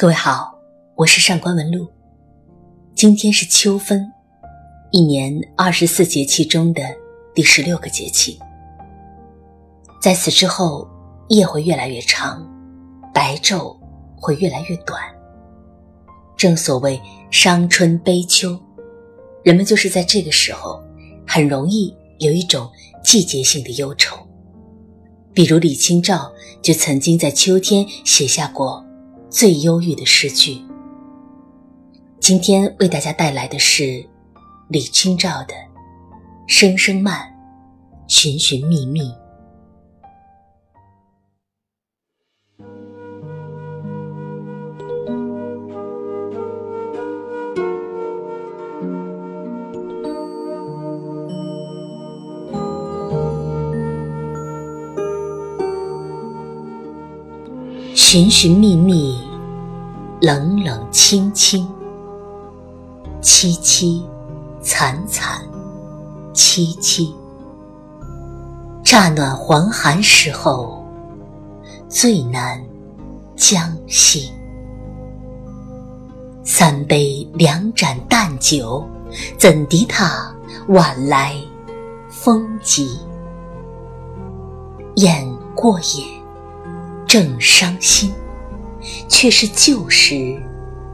[0.00, 0.58] 各位好，
[0.94, 1.86] 我是上官文露。
[2.94, 4.10] 今天是秋分，
[4.90, 6.82] 一年二十四节气中的
[7.34, 8.38] 第十六个节气。
[10.00, 10.88] 在此之后，
[11.28, 12.42] 夜会越来越长，
[13.12, 13.76] 白昼
[14.16, 15.02] 会越来越短。
[16.34, 16.98] 正所谓
[17.30, 18.58] 伤春悲秋，
[19.44, 20.82] 人们就是在这个时候，
[21.26, 22.70] 很容易有一种
[23.04, 24.16] 季节性的忧愁。
[25.34, 28.82] 比如李清照就曾经在秋天写下过
[29.30, 30.60] 最忧郁的诗句。
[32.18, 34.04] 今天为大家带来的是
[34.68, 35.54] 李清照的
[36.48, 37.32] 《声声慢，
[38.08, 39.02] 寻寻觅觅》。
[58.02, 59.20] 寻寻觅觅，
[60.22, 61.68] 冷冷清清，
[63.22, 64.02] 凄凄
[64.62, 65.42] 惨惨
[66.32, 67.14] 戚戚。
[68.82, 70.82] 乍暖还寒时候，
[71.90, 72.60] 最难
[73.36, 74.32] 将息。
[76.42, 78.82] 三杯两盏淡酒，
[79.38, 80.34] 怎敌他
[80.68, 81.36] 晚来
[82.08, 82.98] 风急？
[84.96, 86.19] 雁过也。
[87.12, 88.14] 正伤心，
[89.08, 90.40] 却是旧时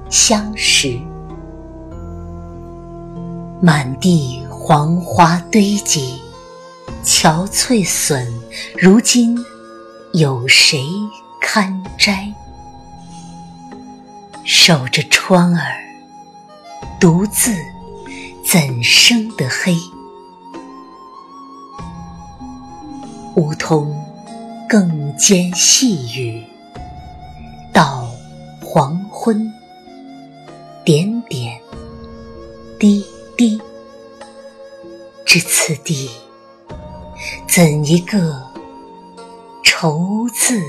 [0.08, 0.98] 相识。
[3.60, 6.18] 满地黄花堆积，
[7.04, 8.26] 憔悴损，
[8.78, 9.36] 如今
[10.14, 10.86] 有谁
[11.38, 12.32] 堪摘？
[14.42, 15.60] 守着窗儿，
[16.98, 17.54] 独自
[18.42, 19.76] 怎生得黑？
[23.34, 24.05] 梧桐。
[24.68, 26.44] 更兼细雨，
[27.72, 28.08] 到
[28.60, 29.52] 黄昏，
[30.84, 31.60] 点点
[32.78, 33.60] 滴滴，
[35.24, 36.10] 至此地，
[37.46, 38.42] 怎一个
[39.62, 40.60] 愁字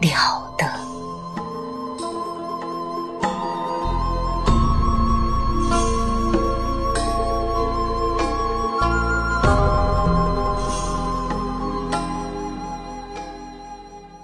[0.00, 0.89] 了得！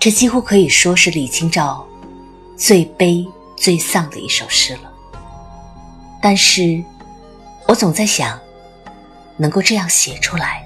[0.07, 1.85] 这几乎可以说是李清照
[2.57, 4.93] 最悲最丧的一首诗了。
[6.23, 6.81] 但是，
[7.67, 8.39] 我总在想，
[9.37, 10.65] 能够这样写出来，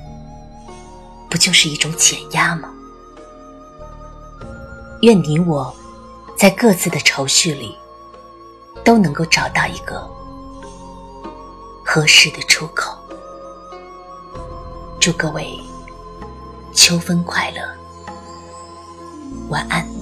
[1.30, 2.70] 不就是一种减压吗？
[5.00, 5.74] 愿你我，
[6.36, 7.74] 在各自的愁绪里，
[8.84, 10.06] 都能够找到一个
[11.82, 12.94] 合适的出口。
[15.00, 15.58] 祝各位
[16.74, 17.79] 秋分快乐！
[19.50, 19.99] 晚安。